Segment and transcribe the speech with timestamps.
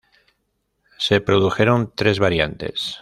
[0.97, 2.97] Se produjeron tres variantes.